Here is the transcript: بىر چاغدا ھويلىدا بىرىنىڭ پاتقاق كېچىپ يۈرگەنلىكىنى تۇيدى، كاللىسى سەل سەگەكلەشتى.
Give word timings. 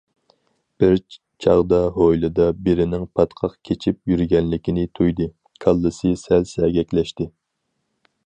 بىر 0.83 0.93
چاغدا 1.45 1.81
ھويلىدا 1.97 2.47
بىرىنىڭ 2.67 3.03
پاتقاق 3.19 3.53
كېچىپ 3.69 4.11
يۈرگەنلىكىنى 4.13 4.87
تۇيدى، 5.01 5.29
كاللىسى 5.65 6.15
سەل 6.25 6.49
سەگەكلەشتى. 6.55 7.29